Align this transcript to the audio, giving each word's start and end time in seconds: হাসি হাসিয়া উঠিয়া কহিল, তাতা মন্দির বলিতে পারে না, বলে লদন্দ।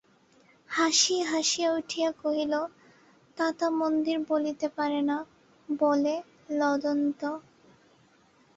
হাসি 0.69 1.15
হাসিয়া 1.23 1.69
উঠিয়া 1.79 2.09
কহিল, 2.21 2.53
তাতা 3.37 3.67
মন্দির 3.81 4.17
বলিতে 4.29 4.67
পারে 4.77 4.99
না, 5.09 5.17
বলে 5.69 6.15
লদন্দ। 6.59 7.21